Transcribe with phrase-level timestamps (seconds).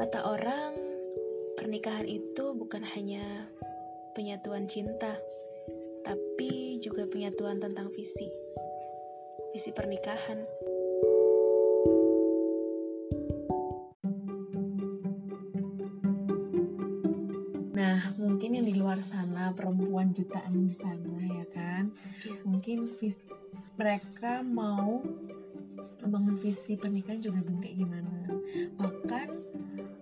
[0.00, 0.72] Kata orang,
[1.60, 3.20] pernikahan itu bukan hanya
[4.16, 5.12] penyatuan cinta,
[6.00, 8.24] tapi juga penyatuan tentang visi.
[9.52, 10.40] Visi pernikahan.
[17.76, 21.92] Nah, mungkin yang di luar sana perempuan jutaan di sana ya kan,
[22.24, 22.40] Iya.
[22.48, 23.28] mungkin vis
[23.76, 25.04] mereka mau
[26.00, 28.16] membangun visi pernikahan juga belum kayak gimana.
[28.80, 29.28] Bahkan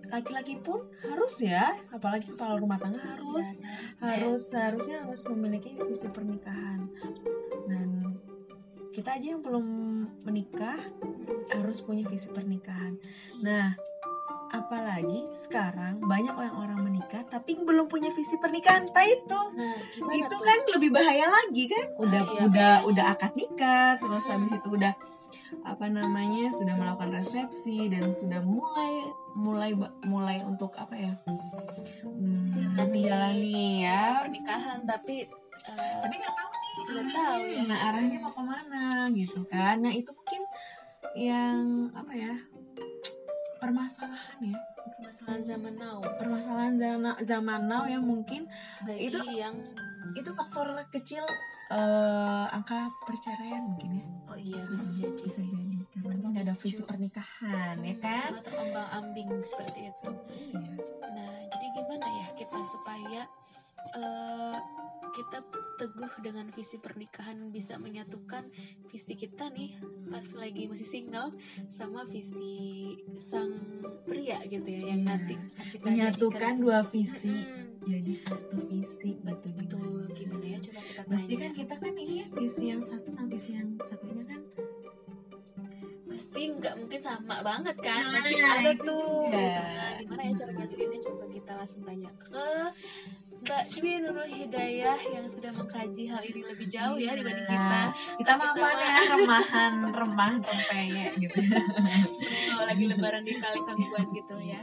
[0.09, 6.07] laki-laki pun harus ya, apalagi kepala rumah tangga harus Iya, harus seharusnya harus memiliki visi
[6.07, 6.89] pernikahan.
[7.65, 8.17] Dan
[8.89, 9.65] kita aja yang belum
[10.23, 10.77] menikah
[11.51, 12.97] harus punya visi pernikahan.
[13.39, 13.77] Nah,
[14.49, 18.89] apalagi sekarang banyak orang-orang menikah tapi belum punya visi pernikahan.
[18.89, 19.77] Entah itu Nah,
[20.11, 20.41] itu tuh?
[20.41, 22.87] kan lebih bahaya lagi kan udah iya, udah bahaya.
[22.89, 24.31] udah akad nikah terus Hmm.
[24.35, 24.93] habis itu udah
[25.61, 29.71] apa namanya sudah melakukan resepsi dan sudah mulai mulai
[30.03, 31.13] mulai untuk apa ya?
[32.01, 34.23] Hmm, Menjalani ya.
[34.23, 35.25] Pernikahan tapi
[35.59, 37.13] eh, tapi nggak tahu nih Nggak arahnya.
[37.13, 37.61] tahu ya.
[37.65, 39.75] nah arahnya mau ke mana gitu kan.
[39.79, 40.41] Nah itu mungkin
[41.15, 41.59] yang
[41.91, 42.33] apa ya
[43.57, 44.57] permasalahan ya
[44.99, 45.97] permasalahan zaman now.
[46.19, 48.45] Permasalahan zaman zaman now yang mungkin.
[48.83, 49.55] Bagi Itu- yang
[50.11, 51.23] itu faktor kecil
[51.69, 54.05] eh, angka perceraian mungkin ya.
[54.25, 55.21] Oh iya bisa jadi.
[55.21, 58.29] bisa jadi karena Itu nggak ada visi pernikahan ya kan?
[58.33, 60.11] karena terombang ambing seperti itu.
[60.49, 60.61] Iya.
[61.07, 63.21] Nah, jadi gimana ya kita supaya
[63.95, 64.57] eh,
[65.11, 65.39] kita
[65.75, 68.47] teguh dengan visi pernikahan bisa menyatukan
[68.85, 69.75] visi kita nih
[70.05, 71.33] pas lagi masih single
[71.67, 72.51] sama visi
[73.17, 73.51] sang
[74.03, 75.07] pria gitu ya yang Iya.
[75.07, 75.35] nanti
[75.71, 77.65] kita menyatukan jadikan dua visi Mm-mm.
[77.81, 81.93] jadi satu visi gitu betul gimana gimana ya coba kita tanya pasti kan kita kan
[81.95, 84.41] ini ya visi yang satu sama visi yang satunya kan
[86.05, 89.39] pasti nggak mungkin sama banget kan Nah, pasti ada itu tuh juga.
[89.39, 92.47] nah, gimana ya cara nyatuinnya coba kita langsung tanya ke
[93.39, 97.81] Mbak Dwi Nurul Hidayah yang sudah mengkaji hal ini lebih jauh ya dibanding kita.
[98.19, 101.39] Kita mah apa ya remahan remahan rempeyek gitu.
[102.51, 104.61] Kalau lagi lebaran di kali kangguan gitu ya.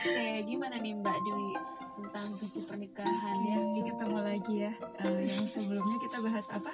[0.00, 1.50] Oke gimana nih Mbak Dwi
[1.98, 3.56] tentang visi pernikahan ya?
[3.58, 4.72] Oke, ketemu lagi ya.
[5.02, 6.72] Eh, yang sebelumnya kita bahas apa?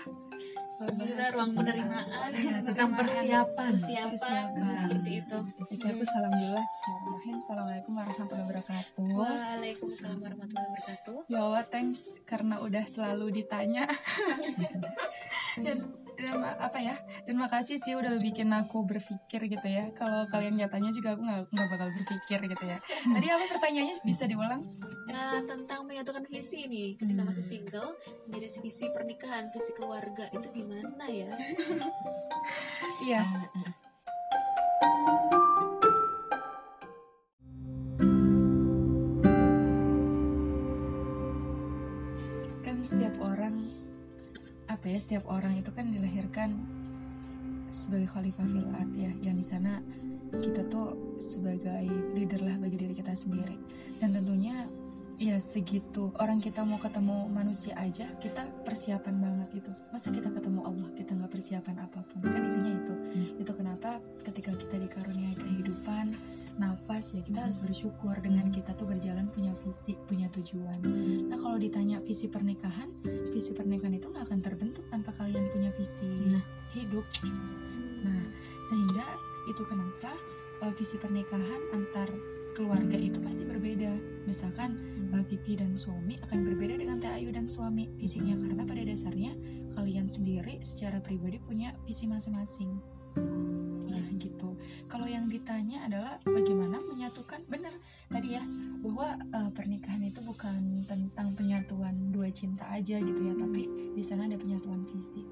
[0.74, 4.74] Kita ruang penerimaan Iya, tentang persiapan persiapan Persiapan.
[4.82, 6.66] seperti itu Oke, aku salam dulu lah.
[6.66, 7.34] Bismillahirrahmanirrahim.
[7.38, 9.04] Assalamualaikum warahmatullahi wabarakatuh.
[9.14, 13.84] Waalaikumsalam warahmatullahi wabarakatuh Ya Allah, thanks karena udah selalu ditanya.
[15.56, 15.78] dan,
[16.16, 16.94] dan apa ya?
[17.22, 19.90] Dan makasih sih udah bikin aku berpikir gitu ya.
[19.92, 22.76] Kalau kalian nggak tanya juga aku nggak nggak bakal berpikir gitu ya.
[23.04, 24.62] Tadi apa pertanyaannya bisa diulang?
[25.04, 27.28] Nah, tentang menyatukan visi nih ketika Hmm.
[27.28, 27.92] masih single
[28.26, 31.30] menjadi visi pernikahan visi keluarga itu gimana ya
[33.04, 33.20] Iya.
[33.22, 33.48] kan
[44.84, 46.60] apa ya setiap orang itu kan dilahirkan
[47.72, 49.80] sebagai khalifah fil ard ya yang di sana
[50.28, 53.56] kita tuh sebagai leader lah bagi diri kita sendiri.
[53.96, 54.68] Dan tentunya
[55.16, 59.72] ya segitu orang kita mau ketemu manusia aja kita persiapan banget gitu.
[59.88, 62.20] Masa kita ketemu Allah kita nggak persiapan apa pun?
[62.20, 62.94] Kan intinya itu.
[63.40, 66.12] Itu kenapa ketika kita dikaruniai kehidupan
[66.54, 70.78] nafas ya kita harus bersyukur dengan kita tuh berjalan punya visi punya tujuan.
[71.30, 72.90] Nah kalau ditanya visi pernikahan
[73.34, 76.44] visi pernikahan itu nggak akan terbentuk tanpa kalian punya visi Nah.
[76.74, 77.04] hidup.
[78.06, 78.22] Nah
[78.66, 79.06] sehingga
[79.50, 80.10] itu kenapa
[80.62, 82.08] uh, visi pernikahan antar
[82.54, 83.90] keluarga itu pasti berbeda.
[84.30, 84.78] Misalkan
[85.10, 89.34] uh, Vivi dan suami akan berbeda dengan Teh Ayu dan suami visinya karena pada dasarnya
[89.74, 92.78] kalian sendiri secara pribadi punya visi masing-masing
[94.86, 97.74] kalau yang ditanya adalah bagaimana menyatukan benar
[98.08, 98.44] tadi ya
[98.84, 104.28] bahwa uh, pernikahan itu bukan tentang penyatuan dua cinta aja gitu ya tapi di sana
[104.28, 105.24] ada penyatuan visi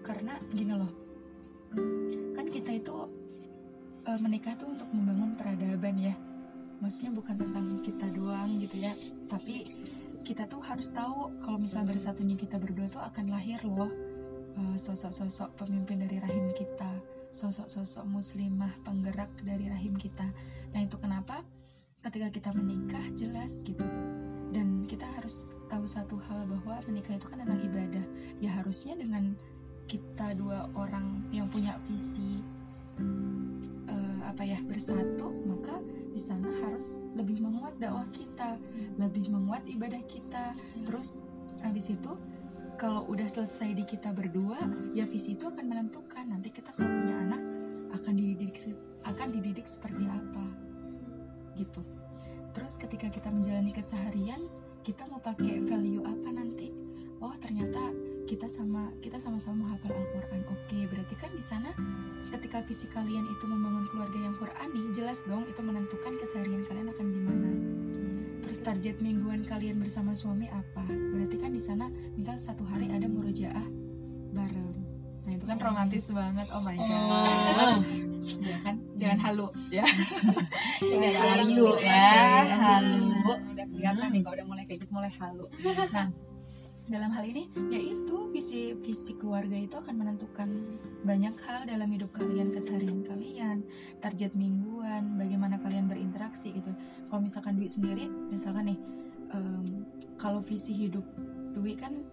[0.00, 0.92] karena gini loh
[2.36, 2.94] kan kita itu
[4.06, 6.14] uh, menikah tuh untuk membangun peradaban ya.
[6.76, 8.92] Maksudnya bukan tentang kita doang gitu ya
[9.32, 9.64] tapi
[10.20, 13.88] kita tuh harus tahu kalau misal bersatunya kita berdua tuh akan lahir loh
[14.60, 20.26] uh, sosok-sosok pemimpin dari rahim kita sosok-sosok muslimah penggerak dari rahim kita.
[20.72, 21.42] Nah itu kenapa?
[22.02, 23.84] Ketika kita menikah jelas gitu.
[24.54, 28.04] Dan kita harus tahu satu hal bahwa menikah itu kan tentang ibadah.
[28.38, 29.34] Ya harusnya dengan
[29.86, 32.42] kita dua orang yang punya visi
[33.86, 35.78] eh, apa ya bersatu maka
[36.10, 38.58] di sana harus lebih menguat dakwah kita
[38.96, 40.56] lebih menguat ibadah kita.
[40.88, 41.20] Terus
[41.62, 42.12] habis itu
[42.76, 44.60] kalau udah selesai di kita berdua
[44.92, 47.42] ya visi itu akan menentukan nanti kita kalau punya anak
[47.96, 48.54] akan dididik
[49.08, 50.44] akan dididik seperti apa
[51.56, 51.80] gitu
[52.52, 54.44] terus ketika kita menjalani keseharian
[54.84, 56.68] kita mau pakai value apa nanti
[57.24, 57.80] oh ternyata
[58.28, 60.42] kita sama kita sama-sama menghafal Al-Qur'an.
[60.50, 61.70] Oke, berarti kan di sana
[62.26, 67.06] ketika visi kalian itu membangun keluarga yang Qur'ani, jelas dong itu menentukan keseharian kalian akan
[67.06, 67.55] gimana.
[68.46, 70.86] Terus target mingguan kalian bersama suami apa?
[70.86, 73.66] Berarti kan di sana misal satu hari ada murojaah
[74.30, 74.78] bareng.
[75.26, 76.46] Nah, itu kan romantis banget.
[76.54, 77.82] Oh my god.
[78.38, 78.78] ya kan?
[78.94, 79.82] Jangan halu ya.
[80.94, 81.90] Jangan halu halu ya.
[81.90, 82.54] ya.
[82.54, 83.02] Halu.
[83.50, 85.46] Udah kelihatan nih kalau udah mulai kayak gitu mulai halu.
[85.90, 86.06] Nah,
[86.86, 90.46] dalam hal ini yaitu visi visi keluarga itu akan menentukan
[91.02, 93.66] banyak hal dalam hidup kalian keseharian kalian
[93.98, 96.70] target mingguan bagaimana kalian berinteraksi gitu.
[97.10, 98.78] Kalau misalkan Dwi sendiri misalkan nih
[99.34, 101.02] em, kalau visi hidup
[101.58, 102.06] Dwi kan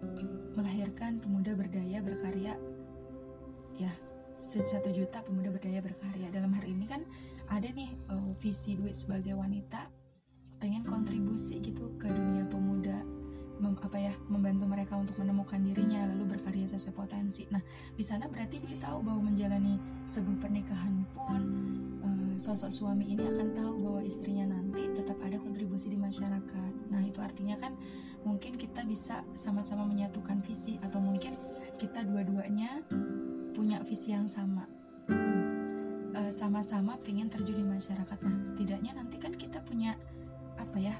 [0.57, 2.57] melahirkan pemuda berdaya berkarya
[3.77, 3.93] ya
[4.43, 6.27] satu juta pemuda berdaya berkarya.
[6.33, 7.05] Dalam hari ini kan
[7.47, 9.85] ada nih eh, visi Dwi sebagai wanita
[10.57, 12.07] pengen kontribusi gitu ke
[13.93, 17.45] apa ya membantu mereka untuk menemukan dirinya lalu berkarya sesuai potensi.
[17.53, 17.61] Nah
[17.93, 19.77] di sana berarti Dwi tahu bahwa menjalani
[20.09, 21.41] sebuah pernikahan pun
[22.01, 26.73] eh, sosok suami ini akan tahu bahwa istrinya nanti tetap ada kontribusi di masyarakat.
[26.89, 27.77] Nah itu artinya kan
[28.25, 31.37] mungkin kita bisa sama-sama menyatukan visi atau mungkin
[31.77, 32.81] kita dua-duanya
[33.53, 34.65] punya visi yang sama.
[36.17, 38.17] Eh, sama-sama pengen terjun di masyarakat.
[38.25, 39.93] Nah setidaknya nanti kan kita punya
[40.57, 40.97] apa ya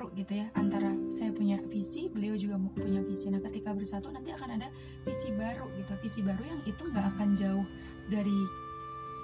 [0.00, 3.28] baru gitu ya antara saya punya visi beliau juga mau punya visi.
[3.28, 4.72] Nah ketika bersatu nanti akan ada
[5.04, 5.92] visi baru gitu.
[6.00, 7.68] Visi baru yang itu nggak akan jauh
[8.08, 8.40] dari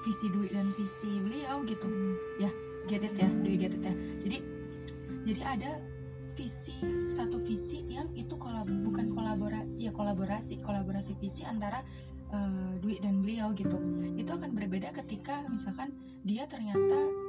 [0.04, 1.88] visi Dwi dan visi beliau gitu.
[2.36, 2.52] Ya
[2.92, 3.94] get it ya Dwi get it ya?
[4.20, 4.38] Jadi
[5.24, 5.80] jadi ada
[6.36, 6.76] visi
[7.08, 11.80] satu visi yang itu kolab bukan kolabora ya kolaborasi kolaborasi visi antara
[12.36, 13.80] eh, Dwi dan beliau gitu.
[14.12, 17.25] Itu akan berbeda ketika misalkan dia ternyata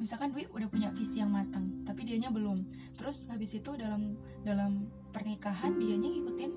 [0.00, 2.64] misalkan Dwi udah punya visi yang matang tapi dianya belum.
[2.96, 6.52] Terus habis itu dalam dalam pernikahan dianya ngikutin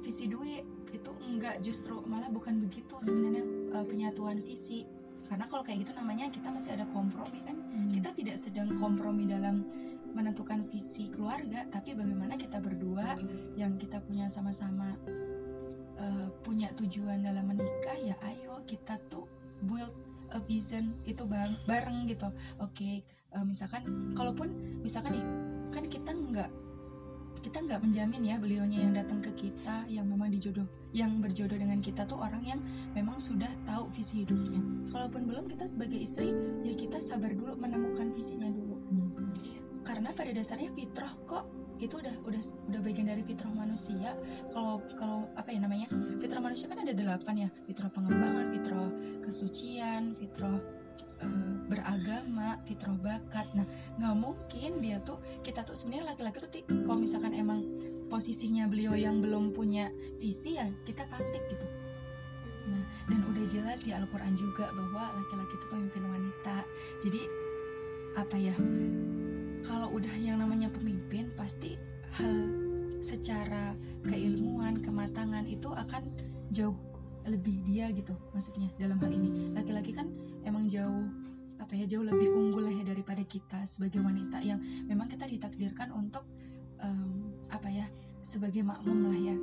[0.00, 0.64] visi Dwi.
[0.90, 3.44] Itu enggak justru malah bukan begitu sebenarnya
[3.76, 4.88] uh, penyatuan visi.
[5.28, 7.54] Karena kalau kayak gitu namanya kita masih ada kompromi kan?
[7.94, 9.62] Kita tidak sedang kompromi dalam
[10.10, 13.14] menentukan visi keluarga tapi bagaimana kita berdua
[13.54, 14.98] yang kita punya sama-sama
[16.02, 19.30] uh, punya tujuan dalam menikah ya ayo kita tuh
[19.62, 19.94] build
[20.32, 22.28] a vision itu bareng, bareng gitu.
[22.62, 25.24] Oke eh, misalkan kalaupun misalkan nih
[25.70, 26.50] kan kita nggak
[27.40, 31.80] kita nggak menjamin ya beliaunya yang datang ke kita yang memang dijodoh yang berjodoh dengan
[31.80, 32.60] kita tuh orang yang
[32.92, 34.60] memang sudah tahu visi hidupnya.
[34.90, 36.34] Kalaupun belum kita sebagai istri
[36.66, 38.76] ya kita sabar dulu menemukan visinya dulu.
[39.86, 41.48] Karena pada dasarnya fitrah kok
[41.80, 44.12] itu udah udah udah bagian dari fitrah manusia.
[44.52, 45.88] Kalau kalau apa ya namanya
[46.20, 47.48] fitrah manusia kan ada delapan ya.
[47.64, 48.69] Fitrah pengembangan fitrah
[49.30, 50.58] kesucian fitrah
[51.22, 53.46] eh, beragama fitrah bakat.
[53.54, 53.62] Nah
[54.02, 56.50] nggak mungkin dia tuh kita tuh sebenarnya laki-laki tuh
[56.82, 57.62] kalau misalkan emang
[58.10, 59.86] posisinya beliau yang belum punya
[60.18, 61.62] visi ya kita pantik gitu.
[62.66, 66.66] Nah dan udah jelas di Al-Quran juga bahwa laki-laki itu pemimpin wanita.
[67.06, 67.22] Jadi
[68.18, 68.56] apa ya
[69.62, 71.78] kalau udah yang namanya pemimpin pasti
[72.18, 72.50] hal
[72.98, 76.02] secara keilmuan kematangan itu akan
[76.50, 76.89] jauh
[77.28, 79.52] lebih dia gitu maksudnya dalam hal ini.
[79.52, 80.08] Laki-laki kan
[80.44, 81.08] emang jauh
[81.60, 84.58] apa ya jauh lebih unggul lah ya daripada kita sebagai wanita yang
[84.88, 86.24] memang kita ditakdirkan untuk
[86.80, 87.86] em, apa ya
[88.24, 89.36] sebagai makmum lah ya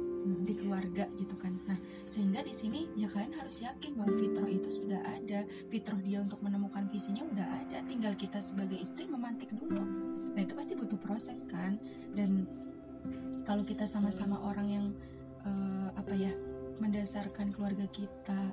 [0.44, 1.56] di keluarga gitu kan.
[1.70, 5.46] Nah sehingga di sini ya kalian harus yakin bahwa fitrah itu sudah ada.
[5.72, 7.78] Fitrah dia untuk menemukan visinya udah ada.
[7.88, 9.82] Tinggal kita sebagai istri memantik dulu.
[10.34, 11.80] Nah itu pasti butuh proses kan.
[12.12, 12.44] Dan
[13.48, 14.86] kalau kita sama-sama orang yang
[15.48, 16.27] eh, apa ya
[17.08, 18.52] mendasarkan keluarga kita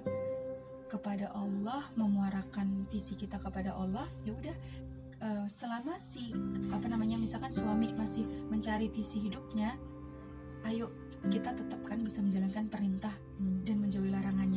[0.87, 4.55] kepada Allah memuarakan visi kita kepada Allah ya udah
[5.27, 6.31] eh, selama si
[6.71, 8.23] apa namanya misalkan suami masih
[8.55, 9.75] mencari visi hidupnya
[10.71, 10.95] ayo
[11.35, 13.11] kita tetapkan bisa menjalankan perintah
[13.67, 14.54] dan menjauhi larangannya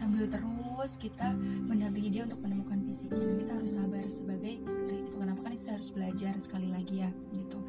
[0.00, 1.36] sambil terus kita
[1.68, 5.44] mendampingi dia untuk menemukan visinya dan kita harus sabar sebagai istri itu kenapa?
[5.44, 7.60] Kan istri harus belajar sekali lagi ya gitu.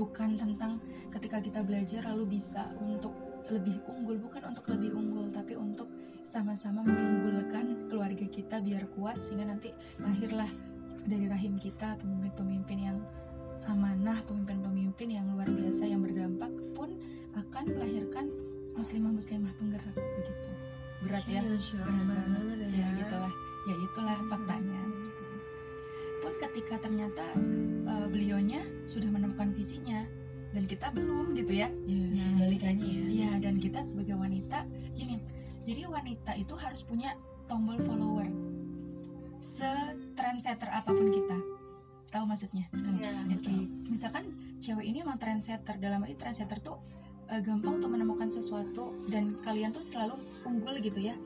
[0.00, 0.80] Bukan tentang
[1.12, 3.12] ketika kita belajar lalu bisa untuk
[3.52, 4.16] lebih unggul.
[4.16, 5.92] Bukan untuk lebih unggul tapi untuk
[6.24, 9.68] sama-sama mengunggulkan keluarga kita biar kuat sehingga nanti
[10.00, 10.48] lahirlah
[11.04, 12.98] dari rahim kita pemimpin-pemimpin yang
[13.68, 16.96] amanah pemimpin-pemimpin yang luar biasa yang berdampak pun
[17.36, 18.32] akan melahirkan
[18.72, 20.53] muslimah-muslimah penggerak begitu
[21.04, 21.40] berat ya?
[21.44, 22.56] Berat banget banget.
[22.72, 22.88] ya.
[23.04, 23.32] Itulah
[23.64, 24.82] ya itulah faktanya.
[26.20, 27.24] Pun ketika ternyata
[27.84, 30.04] uh, beliaunya sudah menemukan visinya
[30.54, 31.68] dan kita belum gitu ya.
[31.84, 33.04] Ya Nah, balikannya ya.
[33.10, 35.20] Iya dan kita sebagai wanita gini.
[35.64, 37.16] Jadi wanita itu harus punya
[37.48, 38.28] tombol follower.
[39.40, 41.38] Se-trendsetter apa pun kita.
[42.12, 42.70] Tahu maksudnya?
[43.02, 44.30] Ya, Oke, misalkan
[44.62, 45.76] cewek ini emang trendsetter.
[45.82, 46.78] Dalam arti trendsetter tuh
[47.30, 51.16] eh, gampang untuk menemukan sesuatu dan kalian tuh selalu unggul gitu ya.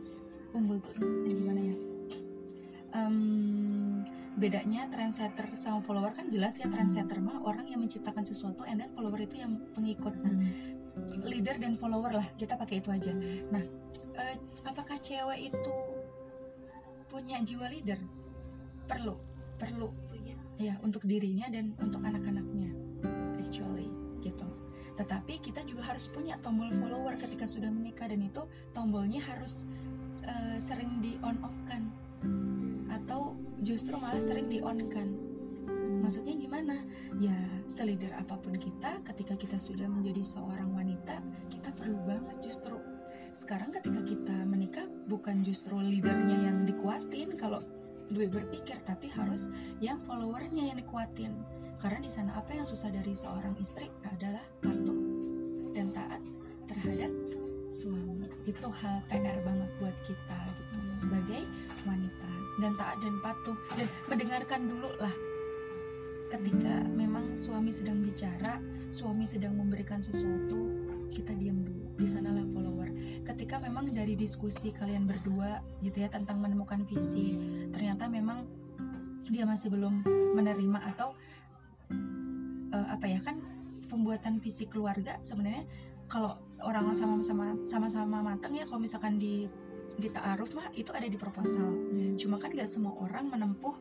[0.55, 1.77] Unggul tuh eh, gimana ya?
[2.97, 3.17] Em,
[4.39, 8.91] bedanya trendsetter sama follower kan jelas ya trendsetter mah orang yang menciptakan sesuatu and then
[8.95, 10.15] follower itu yang pengikut.
[10.19, 10.35] Nah
[11.23, 13.13] leader dan follower lah kita pakai itu aja.
[13.51, 13.63] Nah
[14.19, 15.75] eh, apakah cewek itu
[17.11, 17.99] punya jiwa leader?
[18.89, 19.29] Perlu
[19.59, 19.91] perlu.
[20.07, 20.39] Punya.
[20.57, 22.71] Ya untuk dirinya dan untuk anak-anaknya
[23.43, 23.91] actually
[24.23, 24.47] gitu
[24.99, 28.43] tetapi kita juga harus punya tombol follower ketika sudah menikah dan itu
[28.75, 29.71] tombolnya harus
[30.27, 31.87] eh, sering di on off kan
[32.91, 35.07] atau justru malah sering di on kan
[35.99, 36.77] maksudnya gimana?
[37.21, 37.37] Ya
[37.69, 41.21] selider apa pun kita ketika kita sudah menjadi seorang wanita
[41.53, 42.81] kita perlu banget justru.
[43.37, 47.63] Sekarang ketika kita menikah bukan justru leadernya yang dikuatin kalau
[48.09, 49.53] lebih berpikir tapi harus
[49.85, 51.37] yang followernya yang dikuatin
[51.79, 54.99] karena di sana apa yang susah dari seorang istri adalah patuh
[55.71, 56.23] dan taat
[56.67, 57.13] terhadap
[57.71, 58.27] suami.
[58.49, 61.47] Itu hal PR banget buat kita gitu sebagai
[61.87, 62.31] wanita.
[62.59, 63.55] Dan taat dan patuh.
[63.79, 65.15] Dan mendengarkan dulu lah.
[66.29, 70.73] Ketika memang suami sedang bicara suami sedang memberikan sesuatu
[71.15, 71.87] kita diam dulu.
[71.95, 72.91] Di sanalah follower.
[73.23, 77.39] Ketika memang dari diskusi kalian berdua gitu ya tentang menemukan visi
[77.71, 78.45] ternyata memang
[79.29, 81.13] dia masih belum menerima atau
[82.79, 83.43] eh, apa ya kan
[83.91, 85.67] pembuatan visi keluarga sebenarnya
[86.09, 89.45] kalau orang sama-sama sama-sama matang ya kalau misalkan di
[89.99, 91.75] di ta'aruf mah itu ada di proposal.
[92.15, 93.75] Cuma kan gak semua orang menempuh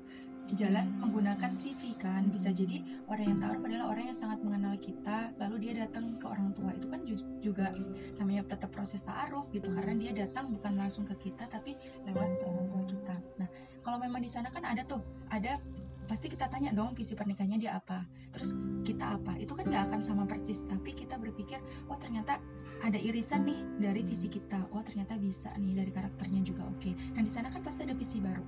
[0.56, 2.26] jalan menggunakan CV kan.
[2.34, 6.26] Bisa jadi orang yang ta'aruf adalah orang yang sangat mengenal kita lalu dia datang ke
[6.26, 6.74] orang tua.
[6.74, 7.76] Itu kan ju- juga
[8.18, 11.78] namanya tetap proses ta'aruf gitu karena dia datang bukan langsung ke kita tapi
[12.10, 13.16] lewat orang tua kita.
[13.38, 13.48] Nah
[13.86, 15.62] kalau memang di sana kan ada tuh ada
[16.08, 18.08] pasti kita tanya dong visi pernikahannya dia apa.
[18.32, 18.56] Terus
[18.88, 19.36] kita apa?
[19.36, 20.64] Itu kan nggak akan sama persis.
[20.64, 21.60] Tapi kita berpikir
[21.92, 22.40] oh ternyata
[22.82, 24.72] ada irisan nih dari visi kita.
[24.72, 26.64] Oh ternyata bisa nih dari karakternya juga.
[26.72, 26.96] Oke.
[27.14, 28.44] Dan di sana kan pasti ada visi baru.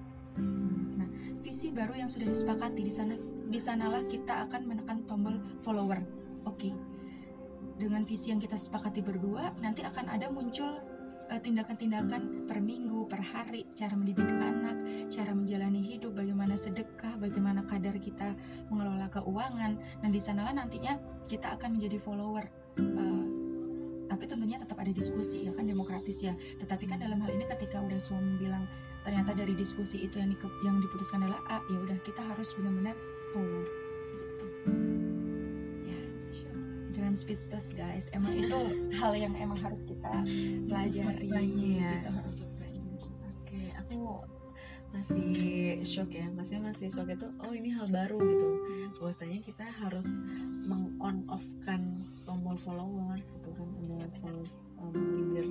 [0.96, 1.10] Nah
[1.44, 3.14] visi baru yang sudah disepakati di sana
[3.50, 6.00] di sanalah kita akan menekan tombol follower.
[6.48, 6.72] Oke.
[7.76, 10.80] Dengan visi yang kita sepakati berdua nanti akan ada muncul
[11.38, 14.78] tindakan-tindakan per minggu, per hari, cara mendidik anak,
[15.14, 18.34] cara menjalani hidup, bagaimana sedekah, bagaimana kadar kita
[18.74, 19.78] mengelola keuangan.
[20.02, 20.98] Nah, di sanalah nantinya
[21.30, 22.46] kita akan menjadi follower.
[22.82, 23.26] Eh,
[24.10, 26.34] tapi tentunya tetap ada diskusi ya kan demokratis ya.
[26.34, 28.66] Tetapi kan dalam hal ini ketika udah suami bilang
[29.06, 32.98] ternyata dari diskusi itu yang dike- yang diputuskan adalah A, ya udah kita harus benar-benar
[33.32, 33.89] follow
[37.10, 38.06] jangan speechless guys.
[38.14, 38.60] Emang itu
[39.02, 40.22] hal yang emang harus kita
[40.70, 41.26] pelajari.
[41.26, 41.42] Ya.
[42.06, 42.14] gitu.
[43.34, 44.22] Oke, aku
[44.94, 48.48] masih shock ya, maksudnya masih shock itu, oh ini hal baru gitu.
[49.02, 50.06] Bahwasanya kita harus
[50.70, 51.98] meng on off kan
[52.30, 53.70] tombol followers gitu kan,
[54.06, 55.50] ada followers um, leader.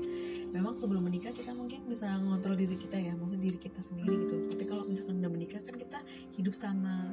[0.55, 4.47] Memang sebelum menikah kita mungkin bisa ngontrol diri kita ya, maksud diri kita sendiri gitu.
[4.55, 6.07] Tapi kalau misalkan udah menikah kan kita
[6.39, 7.11] hidup sama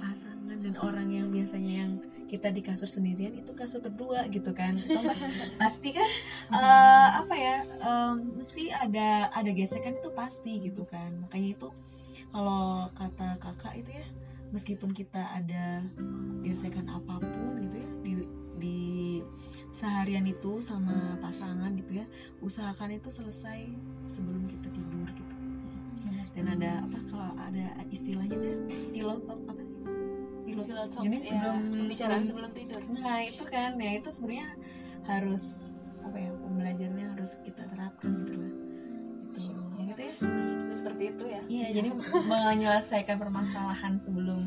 [0.00, 1.92] pasangan dan orang yang biasanya yang
[2.30, 4.78] kita di kasur sendirian itu kasur berdua gitu kan.
[5.60, 6.10] Pasti kan?
[6.54, 7.66] Eh, apa ya?
[7.82, 11.10] Em, mesti ada ada gesekan itu pasti gitu kan.
[11.26, 11.68] Makanya itu
[12.30, 14.06] kalau kata kakak itu ya
[14.54, 15.82] meskipun kita ada
[16.46, 18.12] gesekan apa pun gitu ya di
[18.60, 18.78] di
[19.74, 22.06] seharian itu sama pasangan gitu ya
[22.42, 23.66] usahakan itu selesai
[24.06, 25.36] sebelum kita tidur gitu.
[26.30, 28.56] Dan ada apa kalau ada istilahnya deh
[28.94, 29.69] pillow talk apa
[30.50, 33.90] sih pillow Pillow talk, Jadi ya, sebelum- pembicaraan sebelum- sebelum tidur Nah itu kan ya
[33.94, 34.48] itu sebenarnya
[35.02, 35.44] harus
[36.00, 38.52] apa ya pembelajarannya harus kita terapkan gitu lah.
[39.30, 39.50] Gitu.
[39.78, 40.14] Ya, gitu ya.
[40.70, 41.88] seperti itu ya Iya jadi
[42.26, 44.42] menyelesaikan permasalahan sebelum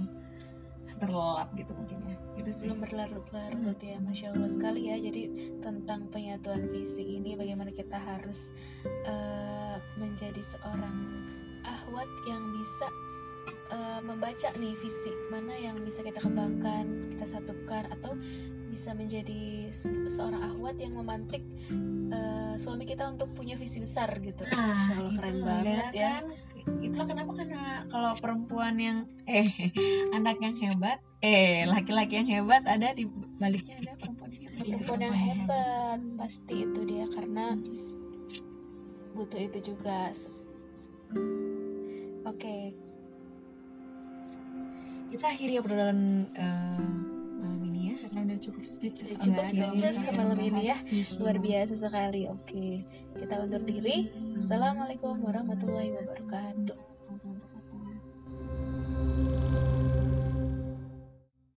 [0.95, 2.17] terlelap gitu mungkin ya.
[2.33, 2.61] Itu sih.
[2.65, 5.23] belum berlarut-larut ya masya allah sekali ya jadi
[5.59, 8.49] tentang penyatuan visi ini bagaimana kita harus
[9.03, 10.97] eh, menjadi seorang
[11.63, 12.87] ahwat yang bisa
[13.73, 18.13] eh, membaca nih visi mana yang bisa kita kembangkan kita satukan atau
[18.69, 21.41] bisa menjadi se- seorang ahwat yang memantik
[22.09, 26.25] eh, suami kita untuk punya visi besar gitu masya allah keren banget ya kan.
[26.79, 29.51] Itulah kenapa karena kalau perempuan yang eh
[30.17, 33.03] anak yang hebat, eh laki-laki yang hebat ada di
[33.35, 34.63] baliknya ada perempuan yang hebat.
[34.63, 37.45] perempuan yang hebat pasti itu dia karena
[39.11, 40.09] butuh itu juga
[42.23, 42.55] oke
[45.13, 46.89] Kita akhiri obrolan eh,
[47.37, 47.95] malam ini ya.
[48.01, 50.77] karena udah cukup speechless Cukup ya, speechless ke malam ini ya.
[51.21, 52.65] luar biasa sekali oke
[53.21, 56.77] kita undur diri assalamualaikum warahmatullahi wabarakatuh